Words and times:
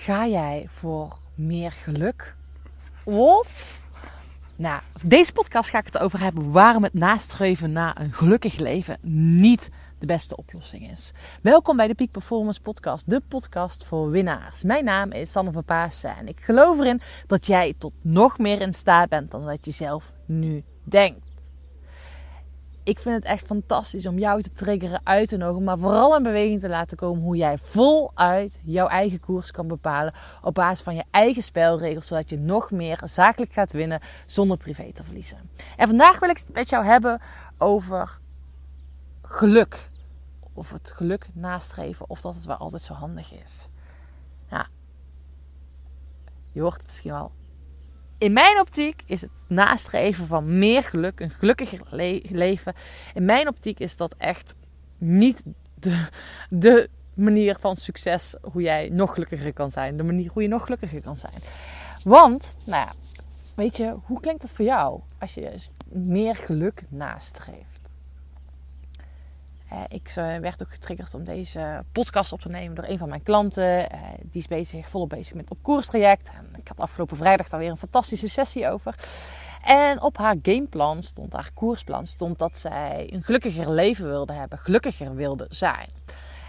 Ga 0.00 0.26
jij 0.26 0.66
voor 0.68 1.18
meer 1.34 1.72
geluk? 1.72 2.36
Of 3.04 3.78
nou, 4.56 4.80
deze 5.02 5.32
podcast 5.32 5.70
ga 5.70 5.78
ik 5.78 5.84
het 5.84 5.98
over 5.98 6.20
hebben 6.20 6.50
waarom 6.50 6.82
het 6.82 6.94
nastreven 6.94 7.72
naar 7.72 8.00
een 8.00 8.12
gelukkig 8.12 8.56
leven 8.56 8.98
niet 9.40 9.70
de 9.98 10.06
beste 10.06 10.36
oplossing 10.36 10.90
is. 10.90 11.12
Welkom 11.42 11.76
bij 11.76 11.86
de 11.86 11.94
Peak 11.94 12.10
Performance 12.10 12.60
Podcast, 12.60 13.10
de 13.10 13.22
podcast 13.28 13.84
voor 13.84 14.10
winnaars. 14.10 14.62
Mijn 14.62 14.84
naam 14.84 15.12
is 15.12 15.32
Sanne 15.32 15.52
van 15.52 15.64
Paassen 15.64 16.16
en 16.16 16.28
ik 16.28 16.38
geloof 16.40 16.78
erin 16.78 17.00
dat 17.26 17.46
jij 17.46 17.74
tot 17.78 17.92
nog 18.00 18.38
meer 18.38 18.60
in 18.60 18.74
staat 18.74 19.08
bent 19.08 19.30
dan 19.30 19.44
dat 19.46 19.64
je 19.64 19.70
zelf 19.70 20.12
nu 20.26 20.64
denkt 20.84 21.29
ik 22.90 22.98
vind 22.98 23.14
het 23.14 23.24
echt 23.24 23.46
fantastisch 23.46 24.06
om 24.06 24.18
jou 24.18 24.42
te 24.42 24.50
triggeren, 24.50 25.00
uit 25.04 25.28
te 25.28 25.36
nodigen, 25.36 25.64
maar 25.64 25.78
vooral 25.78 26.16
in 26.16 26.22
beweging 26.22 26.60
te 26.60 26.68
laten 26.68 26.96
komen 26.96 27.22
hoe 27.22 27.36
jij 27.36 27.58
voluit 27.58 28.62
jouw 28.64 28.86
eigen 28.86 29.20
koers 29.20 29.50
kan 29.50 29.66
bepalen 29.66 30.14
op 30.42 30.54
basis 30.54 30.84
van 30.84 30.94
je 30.94 31.04
eigen 31.10 31.42
spelregels, 31.42 32.06
zodat 32.06 32.30
je 32.30 32.38
nog 32.38 32.70
meer 32.70 33.00
zakelijk 33.04 33.52
gaat 33.52 33.72
winnen 33.72 34.00
zonder 34.26 34.56
privé 34.56 34.92
te 34.92 35.04
verliezen. 35.04 35.50
En 35.76 35.88
vandaag 35.88 36.18
wil 36.18 36.28
ik 36.28 36.36
het 36.36 36.52
met 36.52 36.68
jou 36.68 36.84
hebben 36.84 37.20
over 37.58 38.18
geluk. 39.22 39.88
Of 40.52 40.72
het 40.72 40.90
geluk 40.90 41.28
nastreven, 41.32 42.08
of 42.08 42.20
dat 42.20 42.34
het 42.34 42.44
wel 42.44 42.56
altijd 42.56 42.82
zo 42.82 42.94
handig 42.94 43.32
is. 43.32 43.68
Ja, 44.50 44.66
je 46.52 46.60
hoort 46.60 46.76
het 46.76 46.84
misschien 46.84 47.12
wel 47.12 47.30
in 48.20 48.32
mijn 48.32 48.60
optiek 48.60 49.02
is 49.06 49.20
het 49.20 49.32
nastreven 49.48 50.26
van 50.26 50.58
meer 50.58 50.82
geluk, 50.82 51.20
een 51.20 51.30
gelukkiger 51.30 51.80
leven. 52.30 52.74
In 53.14 53.24
mijn 53.24 53.48
optiek 53.48 53.80
is 53.80 53.96
dat 53.96 54.14
echt 54.18 54.54
niet 54.98 55.42
de, 55.74 56.08
de 56.48 56.88
manier 57.14 57.56
van 57.60 57.76
succes 57.76 58.34
hoe 58.52 58.62
jij 58.62 58.88
nog 58.88 59.12
gelukkiger 59.14 59.52
kan 59.52 59.70
zijn. 59.70 59.96
De 59.96 60.02
manier 60.02 60.30
hoe 60.32 60.42
je 60.42 60.48
nog 60.48 60.64
gelukkiger 60.64 61.02
kan 61.02 61.16
zijn. 61.16 61.42
Want, 62.04 62.56
nou 62.66 62.80
ja, 62.80 62.92
weet 63.56 63.76
je, 63.76 63.96
hoe 64.04 64.20
klinkt 64.20 64.40
dat 64.40 64.50
voor 64.50 64.64
jou 64.64 65.00
als 65.18 65.34
je 65.34 65.68
meer 65.88 66.36
geluk 66.36 66.82
nastreeft? 66.88 67.79
Uh, 69.72 69.78
ik 69.88 70.08
uh, 70.08 70.36
werd 70.36 70.62
ook 70.62 70.70
getriggerd 70.70 71.14
om 71.14 71.24
deze 71.24 71.82
podcast 71.92 72.32
op 72.32 72.40
te 72.40 72.48
nemen 72.48 72.74
door 72.74 72.84
een 72.84 72.98
van 72.98 73.08
mijn 73.08 73.22
klanten. 73.22 73.80
Uh, 73.80 74.00
die 74.24 74.40
is 74.40 74.46
bezig, 74.46 74.90
volop 74.90 75.08
bezig 75.08 75.34
met 75.34 75.50
op 75.50 75.58
koerstraject. 75.62 76.30
En 76.36 76.60
ik 76.60 76.68
had 76.68 76.80
afgelopen 76.80 77.16
vrijdag 77.16 77.48
daar 77.48 77.60
weer 77.60 77.70
een 77.70 77.76
fantastische 77.76 78.28
sessie 78.28 78.68
over. 78.68 78.94
En 79.62 80.02
op 80.02 80.16
haar 80.16 80.36
gameplan 80.42 81.02
stond, 81.02 81.32
haar 81.32 81.50
koersplan 81.54 82.06
stond 82.06 82.38
dat 82.38 82.58
zij 82.58 83.08
een 83.12 83.22
gelukkiger 83.22 83.70
leven 83.70 84.06
wilde 84.06 84.32
hebben, 84.32 84.58
gelukkiger 84.58 85.14
wilde 85.14 85.46
zijn. 85.48 85.88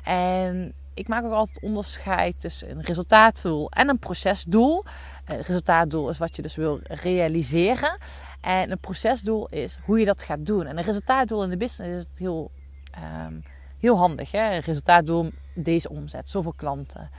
En 0.03 0.73
ik 0.93 1.07
maak 1.07 1.23
ook 1.23 1.31
altijd 1.31 1.61
onderscheid 1.61 2.39
tussen 2.39 2.69
een 2.69 2.81
resultaatdoel 2.81 3.71
en 3.71 3.89
een 3.89 3.99
procesdoel. 3.99 4.83
Een 5.25 5.41
resultaatdoel 5.41 6.09
is 6.09 6.17
wat 6.17 6.35
je 6.35 6.41
dus 6.41 6.55
wil 6.55 6.79
realiseren. 6.83 7.97
En 8.41 8.71
een 8.71 8.79
procesdoel 8.79 9.47
is 9.47 9.77
hoe 9.83 9.99
je 9.99 10.05
dat 10.05 10.23
gaat 10.23 10.45
doen. 10.45 10.65
En 10.65 10.77
een 10.77 10.83
resultaatdoel 10.83 11.43
in 11.43 11.49
de 11.49 11.57
business 11.57 11.95
is 11.95 12.03
het 12.09 12.17
heel 12.17 12.51
Ehm, 12.91 13.33
heel 13.79 13.97
handig. 13.97 14.31
Hè? 14.31 14.57
Resultaatdoel, 14.57 15.31
deze 15.53 15.89
omzet, 15.89 16.29
zoveel 16.29 16.53
klanten. 16.55 17.09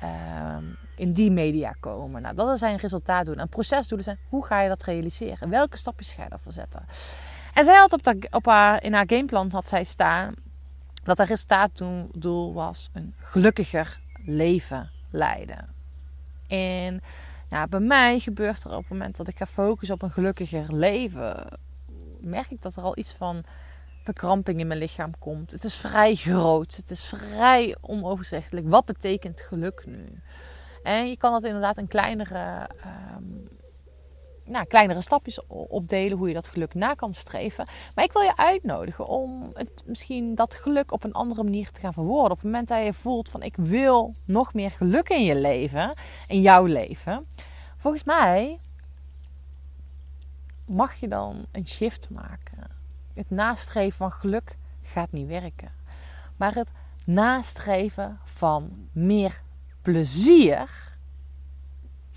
Ehm, 0.00 0.64
in 0.96 1.12
die 1.12 1.30
media 1.30 1.74
komen. 1.80 2.22
Nou, 2.22 2.34
dat 2.34 2.60
een 2.60 2.76
resultaatdoelen. 2.76 3.44
En 3.44 3.50
procesdoelen 3.50 4.04
zijn, 4.04 4.18
hoe 4.28 4.44
ga 4.44 4.60
je 4.60 4.68
dat 4.68 4.82
realiseren? 4.82 5.48
Welke 5.48 5.76
stapjes 5.76 6.12
ga 6.12 6.22
je 6.22 6.28
daarvoor 6.28 6.52
zetten? 6.52 6.86
En 7.54 7.64
zij 7.64 7.76
had 7.76 7.92
op, 7.92 8.14
op 8.30 8.46
haar, 8.46 8.82
in 8.82 8.92
haar 8.92 9.04
gameplan 9.06 9.50
had 9.50 9.68
zij 9.68 9.84
staan 9.84 10.34
dat 11.04 11.18
haar 11.18 11.26
resultaatdoel 11.26 12.52
was 12.52 12.90
een 12.92 13.14
gelukkiger 13.18 14.00
leven 14.24 14.90
leiden. 15.10 15.68
En 16.48 17.02
nou, 17.48 17.68
bij 17.68 17.80
mij 17.80 18.18
gebeurt 18.18 18.64
er 18.64 18.70
op 18.70 18.78
het 18.78 18.88
moment 18.88 19.16
dat 19.16 19.28
ik 19.28 19.36
ga 19.36 19.46
focussen 19.46 19.94
op 19.94 20.02
een 20.02 20.10
gelukkiger 20.10 20.74
leven, 20.74 21.46
merk 22.22 22.50
ik 22.50 22.62
dat 22.62 22.76
er 22.76 22.82
al 22.82 22.98
iets 22.98 23.12
van 23.12 23.44
verkramping 24.02 24.60
in 24.60 24.66
mijn 24.66 24.78
lichaam 24.78 25.18
komt. 25.18 25.50
Het 25.50 25.64
is 25.64 25.76
vrij 25.76 26.14
groot. 26.14 26.76
Het 26.76 26.90
is 26.90 27.04
vrij 27.04 27.76
onoverzichtelijk. 27.80 28.68
Wat 28.68 28.84
betekent 28.84 29.40
geluk 29.40 29.82
nu? 29.86 30.22
En 30.82 31.08
je 31.08 31.16
kan 31.16 31.32
dat 31.32 31.44
inderdaad 31.44 31.78
in 31.78 31.88
kleinere, 31.88 32.68
um, 33.16 33.48
nou, 34.44 34.66
kleinere 34.66 35.00
stapjes 35.00 35.46
opdelen 35.46 36.18
hoe 36.18 36.28
je 36.28 36.34
dat 36.34 36.48
geluk 36.48 36.74
na 36.74 36.94
kan 36.94 37.14
streven. 37.14 37.66
Maar 37.94 38.04
ik 38.04 38.12
wil 38.12 38.22
je 38.22 38.36
uitnodigen 38.36 39.06
om 39.06 39.50
het, 39.54 39.82
misschien 39.86 40.34
dat 40.34 40.54
geluk 40.54 40.92
op 40.92 41.04
een 41.04 41.12
andere 41.12 41.42
manier 41.42 41.70
te 41.70 41.80
gaan 41.80 41.92
verwoorden. 41.92 42.30
Op 42.30 42.36
het 42.36 42.44
moment 42.44 42.68
dat 42.68 42.84
je 42.84 42.92
voelt 42.92 43.28
van 43.28 43.42
ik 43.42 43.56
wil 43.56 44.14
nog 44.24 44.54
meer 44.54 44.70
geluk 44.70 45.08
in 45.08 45.24
je 45.24 45.36
leven, 45.36 45.92
in 46.26 46.40
jouw 46.40 46.64
leven. 46.64 47.26
Volgens 47.76 48.04
mij 48.04 48.58
mag 50.66 50.94
je 50.94 51.08
dan 51.08 51.46
een 51.52 51.66
shift 51.66 52.10
maken 52.10 52.61
het 53.14 53.30
nastreven 53.30 53.96
van 53.96 54.12
geluk 54.12 54.56
gaat 54.82 55.12
niet 55.12 55.26
werken. 55.26 55.72
Maar 56.36 56.54
het 56.54 56.68
nastreven 57.04 58.18
van 58.24 58.88
meer 58.92 59.42
plezier, 59.82 60.68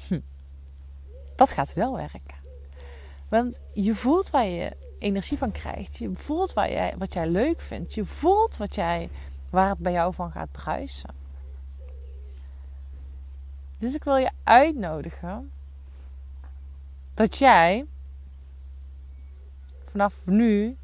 hm, 0.08 0.20
dat 1.36 1.52
gaat 1.52 1.74
wel 1.74 1.96
werken. 1.96 2.44
Want 3.30 3.60
je 3.74 3.96
voelt 3.96 4.30
waar 4.30 4.48
je 4.48 4.78
energie 5.00 5.38
van 5.38 5.52
krijgt. 5.52 5.98
Je 5.98 6.16
voelt 6.16 6.54
waar 6.54 6.72
jij, 6.72 6.94
wat 6.98 7.14
jij 7.14 7.28
leuk 7.28 7.62
vindt. 7.62 7.94
Je 7.94 8.06
voelt 8.06 8.58
wat 8.58 8.76
jij, 8.76 9.10
waar 9.50 9.70
het 9.70 9.80
bij 9.80 9.92
jou 9.92 10.14
van 10.14 10.32
gaat 10.32 10.52
bruisen. 10.52 11.10
Dus 13.78 13.94
ik 13.94 14.04
wil 14.04 14.16
je 14.16 14.32
uitnodigen 14.44 15.52
dat 17.14 17.38
jij 17.38 17.86
vanaf 19.92 20.22
nu 20.26 20.78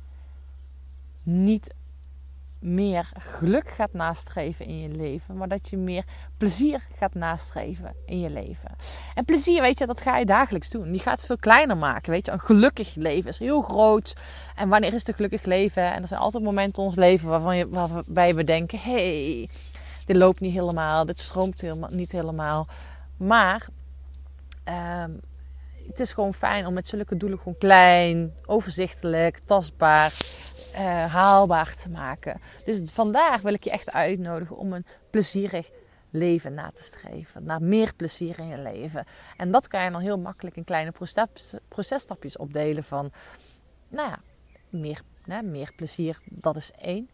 niet 1.24 1.74
meer 2.62 3.10
geluk 3.18 3.70
gaat 3.70 3.94
nastreven 3.94 4.66
in 4.66 4.80
je 4.80 4.90
leven, 4.90 5.38
maar 5.38 5.48
dat 5.48 5.70
je 5.70 5.78
meer 5.78 6.04
plezier 6.38 6.82
gaat 6.98 7.14
nastreven 7.14 7.96
in 8.06 8.20
je 8.20 8.30
leven. 8.30 8.72
En 9.16 9.26
plezier, 9.26 9.62
weet 9.62 9.80
je, 9.80 9.86
dat 9.86 10.02
ga 10.02 10.18
je 10.18 10.26
dagelijks 10.26 10.70
doen. 10.70 10.94
Je 10.94 11.00
gaat 11.00 11.18
het 11.18 11.26
veel 11.26 11.38
kleiner 11.38 11.78
maken, 11.78 12.12
weet 12.12 12.26
je. 12.26 12.32
Een 12.32 12.40
gelukkig 12.40 12.96
leven 12.96 13.30
is 13.30 13.40
heel 13.40 13.62
groot. 13.62 14.16
En 14.56 14.70
wanneer 14.70 14.94
is 14.94 15.06
het 15.06 15.16
gelukkig 15.16 15.44
leven? 15.44 15.94
En 15.94 16.02
er 16.02 16.08
zijn 16.08 16.22
altijd 16.22 16.44
momenten 16.44 16.84
in 16.84 16.90
ons 16.90 16.98
leven 16.98 17.30
waarvan 17.30 17.58
je, 17.58 17.70
waarbij 17.70 18.34
we 18.34 18.44
denken: 18.44 18.80
hey, 18.80 19.50
dit 20.06 20.18
loopt 20.18 20.40
niet 20.40 20.54
helemaal, 20.54 21.06
dit 21.06 21.20
stroomt 21.20 21.62
helemaal, 21.62 21.90
niet 21.92 22.12
helemaal. 22.12 22.68
Maar 23.18 23.68
um, 25.04 25.20
het 25.88 26.00
is 26.00 26.14
gewoon 26.14 26.34
fijn 26.34 26.66
om 26.66 26.74
met 26.74 26.88
zulke 26.88 27.18
doelen 27.18 27.38
gewoon 27.38 27.58
klein, 27.58 28.34
overzichtelijk, 28.46 29.40
tastbaar, 29.40 30.14
uh, 30.74 31.14
haalbaar 31.14 31.76
te 31.76 31.90
maken. 31.90 32.40
Dus 32.66 32.92
vandaag 32.92 33.42
wil 33.42 33.54
ik 33.54 33.64
je 33.64 33.72
echt 33.72 33.92
uitnodigen 33.92 34.58
om 34.58 34.74
een 34.74 34.86
plezierig 35.10 35.70
leven 36.10 36.54
na 36.54 36.72
te 36.74 36.84
streven. 36.84 37.44
Naar 37.44 37.64
meer 37.64 37.94
plezier 37.96 38.40
in 38.40 38.48
je 38.48 38.58
leven. 38.58 39.06
En 39.38 39.52
dat 39.52 39.68
kan 39.68 39.84
je 39.84 39.92
dan 39.92 40.02
heel 40.02 40.20
makkelijk 40.20 40.56
in 40.56 40.64
kleine 40.64 40.94
processtapjes 41.68 42.38
opdelen 42.38 42.84
van, 42.84 43.12
nou 43.88 44.10
ja, 44.10 44.20
meer, 44.70 45.02
meer 45.44 45.72
plezier, 45.76 46.20
dat 46.30 46.56
is 46.56 46.72
één. 46.72 47.10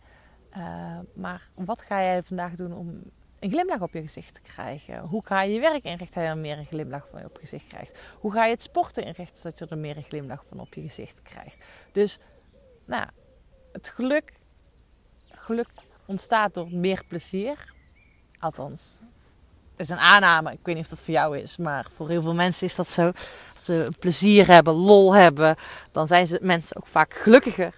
Uh, 0.57 0.99
maar 1.13 1.49
wat 1.53 1.81
ga 1.81 2.01
jij 2.01 2.23
vandaag 2.23 2.53
doen 2.53 2.73
om 2.73 3.01
een 3.39 3.49
glimlach 3.49 3.81
op 3.81 3.93
je 3.93 4.01
gezicht 4.01 4.33
te 4.33 4.41
krijgen? 4.41 4.99
Hoe 4.99 5.25
ga 5.25 5.41
je 5.41 5.53
je 5.53 5.59
werk 5.59 5.83
inrichten 5.83 6.21
dat 6.21 6.23
je 6.23 6.35
er 6.35 6.37
meer 6.37 6.57
een 6.57 6.65
glimlach 6.65 7.07
van 7.09 7.19
je 7.19 7.25
op 7.25 7.33
je 7.33 7.39
gezicht 7.39 7.67
krijgt? 7.67 7.97
Hoe 8.19 8.31
ga 8.31 8.45
je 8.45 8.51
het 8.51 8.61
sporten 8.61 9.03
inrichten 9.03 9.37
zodat 9.37 9.59
je 9.59 9.67
er 9.67 9.77
meer 9.77 9.97
een 9.97 10.03
glimlach 10.03 10.45
van 10.45 10.59
op 10.59 10.73
je 10.73 10.81
gezicht 10.81 11.21
krijgt? 11.21 11.57
Dus, 11.91 12.19
nou, 12.85 13.07
het 13.71 13.89
geluk, 13.89 14.33
geluk 15.29 15.69
ontstaat 16.05 16.53
door 16.53 16.67
meer 16.71 17.03
plezier. 17.07 17.73
Althans, 18.39 18.97
het 19.71 19.79
is 19.79 19.89
een 19.89 19.99
aanname. 19.99 20.51
Ik 20.51 20.59
weet 20.63 20.75
niet 20.75 20.83
of 20.83 20.89
dat 20.89 20.99
voor 20.99 21.13
jou 21.13 21.37
is, 21.37 21.57
maar 21.57 21.85
voor 21.91 22.09
heel 22.09 22.21
veel 22.21 22.33
mensen 22.33 22.67
is 22.67 22.75
dat 22.75 22.89
zo. 22.89 23.05
Als 23.53 23.65
ze 23.65 23.89
plezier 23.99 24.47
hebben, 24.47 24.73
lol 24.73 25.13
hebben, 25.13 25.55
dan 25.91 26.07
zijn 26.07 26.27
ze 26.27 26.39
mensen 26.41 26.77
ook 26.77 26.87
vaak 26.87 27.13
gelukkiger. 27.13 27.73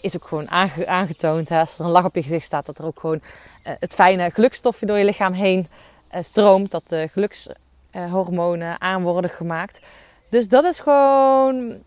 Is 0.00 0.14
ook 0.14 0.24
gewoon 0.24 0.50
aangetoond. 0.86 1.48
Hè, 1.48 1.58
als 1.58 1.78
er 1.78 1.84
een 1.84 1.90
lach 1.90 2.04
op 2.04 2.14
je 2.14 2.22
gezicht 2.22 2.46
staat, 2.46 2.66
dat 2.66 2.78
er 2.78 2.84
ook 2.84 3.00
gewoon 3.00 3.20
uh, 3.22 3.72
het 3.78 3.94
fijne 3.94 4.30
gelukstofje 4.30 4.86
door 4.86 4.98
je 4.98 5.04
lichaam 5.04 5.32
heen 5.32 5.66
uh, 6.14 6.22
stroomt. 6.22 6.70
Dat 6.70 6.88
de 6.88 7.08
gelukshormonen 7.12 8.80
aan 8.80 9.02
worden 9.02 9.30
gemaakt. 9.30 9.78
Dus 10.30 10.48
dat 10.48 10.64
is 10.64 10.78
gewoon 10.78 11.82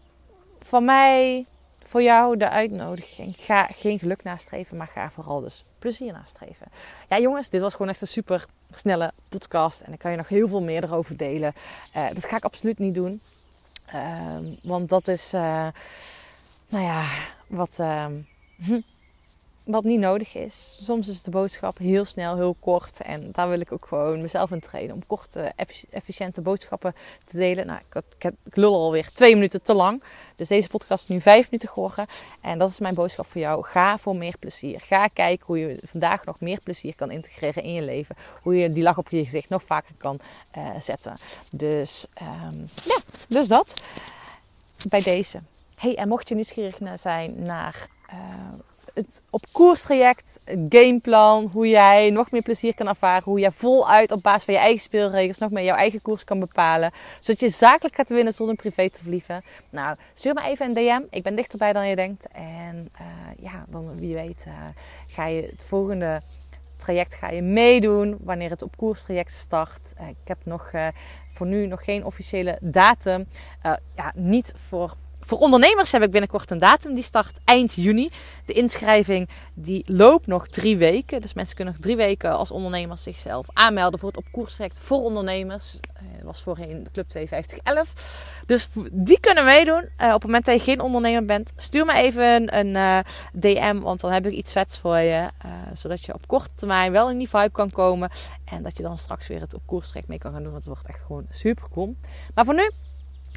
van 0.64 0.86
mij 0.86 1.46
voor 1.90 2.02
jou 2.04 2.38
de 2.38 2.50
uitnodiging. 2.50 3.36
Ga 3.38 3.68
geen 3.72 4.00
geluk 4.00 4.24
nastreven, 4.24 4.78
maar 4.78 4.88
ga 4.88 5.10
vooral 5.10 5.42
dus 5.42 5.64
plezier 5.80 6.12
nastreven. 6.12 6.68
Ja, 7.08 7.20
jongens, 7.20 7.50
dit 7.50 7.62
was 7.62 7.72
gewoon 7.72 7.90
echt 7.90 8.02
een 8.02 8.08
super 8.08 8.46
snelle 8.74 9.12
podcast. 9.30 9.82
En 9.82 9.94
ik 9.94 10.00
kan 10.00 10.12
je 10.12 10.18
nog 10.18 10.28
heel 10.28 10.48
veel 10.48 10.62
meer 10.62 10.84
erover 10.84 11.18
delen. 11.18 11.54
Uh, 11.96 12.08
dat 12.14 12.26
ga 12.26 12.36
ik 12.36 12.44
absoluut 12.44 12.80
niet 12.80 12.96
doen. 12.96 13.22
Uh, 13.96 14.38
want 14.62 14.90
dat 14.90 15.08
is, 15.08 15.34
uh, 15.34 15.68
nou 16.70 16.84
ja, 16.84 17.06
wat. 17.48 17.80
Ehm, 17.80 18.14
hm, 18.58 18.80
wat 19.72 19.84
niet 19.84 20.00
nodig 20.00 20.36
is. 20.36 20.80
Soms 20.82 21.08
is 21.08 21.24
de 21.24 21.32
boodschap 21.32 21.78
heel 21.78 22.06
snel, 22.06 22.36
heel 22.36 22.56
kort. 22.60 23.02
En 23.02 23.30
daar 23.32 23.50
wil 23.50 23.60
ik 23.60 23.72
ook 23.72 23.86
gewoon 23.88 24.22
mezelf 24.22 24.52
in 24.52 24.60
trainen. 24.60 24.96
Om 24.96 25.06
korte, 25.06 25.52
efficiënte 25.90 26.42
boodschappen 26.42 26.96
te 27.26 27.38
delen. 27.38 27.66
Nou, 27.66 27.80
ik, 27.90 28.04
ik, 28.18 28.34
ik 28.44 28.56
lul 28.56 28.76
alweer 28.76 29.10
twee 29.10 29.34
minuten 29.34 29.62
te 29.62 29.74
lang. 29.74 30.04
Dus 30.36 30.48
deze 30.48 30.70
podcast 30.70 31.04
is 31.04 31.10
nu 31.10 31.22
vijf 31.22 31.44
minuten 31.52 31.70
geworden. 31.70 32.06
En 32.42 32.60
dat 32.60 32.70
is 32.70 32.80
mijn 32.80 32.94
boodschap 32.94 33.30
voor 33.30 33.42
jou. 33.42 33.66
Ga 33.66 33.98
voor 33.98 34.18
meer 34.18 34.38
plezier. 34.40 34.82
Ga 34.82 35.08
kijken 35.08 35.46
hoe 35.46 35.60
je 35.60 35.80
vandaag 35.84 36.26
nog 36.26 36.40
meer 36.40 36.60
plezier 36.64 36.96
kan 36.96 37.12
integreren 37.12 37.64
in 37.64 37.74
je 37.74 37.82
leven. 37.82 38.16
Hoe 38.42 38.56
je 38.56 38.72
die 38.72 38.84
lach 38.84 38.98
op 38.98 39.10
je 39.10 39.24
gezicht 39.24 39.50
nog 39.50 39.64
vaker 39.64 39.94
kan 39.98 40.20
uh, 40.58 40.70
zetten. 40.80 41.16
Dus 41.52 42.08
um, 42.22 42.68
ja, 42.84 42.98
dus 43.28 43.48
dat. 43.48 43.82
Bij 44.90 45.02
deze. 45.02 45.40
Hey, 45.76 45.96
en 45.96 46.08
mocht 46.08 46.28
je 46.28 46.36
nieuwsgierig 46.36 46.78
zijn 46.96 47.44
naar 47.44 47.88
uh, 48.14 48.60
het 49.00 49.22
op 49.30 49.42
koerstraject, 49.52 50.40
gameplan, 50.70 51.50
hoe 51.54 51.68
jij 51.68 52.10
nog 52.10 52.32
meer 52.32 52.42
plezier 52.42 52.76
kan 52.76 52.88
ervaren, 52.88 53.24
hoe 53.24 53.40
jij 53.40 53.52
voluit 53.52 54.12
op 54.12 54.22
basis 54.22 54.44
van 54.44 54.54
je 54.54 54.60
eigen 54.60 54.82
speelregels 54.82 55.38
nog 55.38 55.52
meer 55.52 55.64
jouw 55.64 55.76
eigen 55.76 56.02
koers 56.02 56.24
kan 56.24 56.40
bepalen, 56.40 56.92
zodat 57.20 57.40
je 57.40 57.50
zakelijk 57.50 57.96
gaat 57.96 58.10
winnen 58.10 58.34
zonder 58.34 58.56
privé 58.56 58.90
te 58.90 59.02
verlieven. 59.02 59.44
Nou, 59.72 59.96
stuur 60.14 60.34
me 60.34 60.42
even 60.42 60.66
een 60.66 60.74
DM. 60.74 61.02
Ik 61.10 61.24
ben 61.24 61.36
dichterbij 61.36 61.74
dan 61.74 61.88
je 61.88 61.96
denkt. 61.96 62.28
En 62.32 62.90
uh, 63.02 63.08
ja, 63.40 63.66
dan 63.68 64.00
wie 64.00 64.14
weet 64.14 64.46
uh, 64.48 64.54
ga 65.08 65.28
je 65.28 65.42
het 65.42 65.64
volgende 65.68 66.22
traject 66.78 67.14
ga 67.14 67.30
je 67.30 67.42
meedoen 67.42 68.18
wanneer 68.20 68.50
het 68.50 68.62
op 68.62 68.78
koerstraject 68.78 69.32
start. 69.32 69.94
Uh, 70.02 70.08
ik 70.08 70.16
heb 70.28 70.38
nog 70.44 70.72
voor 71.34 71.48
nu 71.48 71.68
nog 71.68 71.84
geen 71.84 72.06
officiële 72.06 72.58
datum. 72.62 73.28
ja, 73.96 74.12
niet 74.16 74.54
voor 74.68 74.96
voor 75.22 75.38
ondernemers 75.40 75.92
heb 75.92 76.04
ik 76.04 76.12
binnenkort 76.12 76.52
een 76.52 76.58
datum. 76.58 76.94
Die 76.94 77.04
start 77.04 77.38
eind 77.46 77.74
juni. 77.74 78.10
De 78.46 78.54
inschrijving 78.54 79.30
die 79.54 79.84
loopt 79.88 80.28
nog 80.28 80.48
drie 80.48 80.78
weken. 80.78 81.22
Dus 81.22 81.34
mensen 81.34 81.56
kunnen 81.56 81.74
nog 81.74 81.84
drie 81.84 81.96
weken 81.96 82.38
als 82.38 82.52
ondernemers 82.52 83.04
zichzelf 83.04 83.48
aanmelden 83.54 84.00
voor 84.00 84.10
het 84.10 84.18
op 84.18 84.26
koers 84.32 84.60
voor 84.72 85.04
ondernemers. 85.04 85.72
Dat 85.72 85.92
eh, 85.94 86.26
was 86.26 86.44
voorheen 86.44 86.84
de 86.84 86.92
Club 86.92 87.12
5211. 87.12 88.44
Dus 88.46 88.70
die 88.92 89.20
kunnen 89.20 89.46
meedoen. 89.46 89.90
Uh, 89.98 90.08
op 90.08 90.14
het 90.14 90.24
moment 90.24 90.46
dat 90.46 90.56
je 90.56 90.62
geen 90.62 90.82
ondernemer 90.82 91.26
bent, 91.26 91.52
stuur 91.56 91.86
me 91.86 91.94
even 91.94 92.58
een, 92.58 92.68
uh, 92.68 93.00
DM. 93.34 93.80
Want 93.80 94.00
dan 94.00 94.12
heb 94.12 94.26
ik 94.26 94.34
iets 94.34 94.52
vets 94.52 94.78
voor 94.78 94.98
je. 94.98 95.30
zodat 95.74 96.06
je 96.06 96.14
op 96.14 96.28
korte 96.28 96.50
termijn 96.56 96.92
wel 96.92 97.10
in 97.10 97.18
die 97.18 97.30
vibe 97.30 97.52
kan 97.52 97.70
komen. 97.70 98.10
En 98.46 98.64
dat 98.64 98.78
je 98.78 98.84
dan 98.84 98.98
straks 98.98 99.28
weer 99.28 99.42
het 99.42 99.54
op 99.54 99.62
koers 99.66 99.94
mee 100.08 100.18
kan 100.18 100.32
gaan 100.32 100.44
doen. 100.44 100.52
Want 100.52 100.64
het 100.64 100.74
wordt 100.74 100.88
echt 100.88 101.02
gewoon 101.02 101.26
super 101.30 101.70
cool. 101.70 101.96
Maar 102.34 102.46
voor 102.46 102.56
nu 102.56 102.72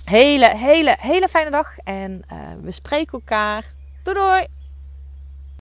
hele, 0.05 0.57
hele, 0.57 0.97
hele 1.01 1.29
fijne 1.29 1.51
dag. 1.51 1.79
En 1.79 2.23
uh, 2.33 2.39
we 2.63 2.71
spreken 2.71 3.13
elkaar. 3.13 3.65
Doei 4.03 4.19
doei! 4.19 4.62